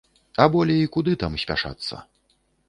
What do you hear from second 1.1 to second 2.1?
там спяшацца?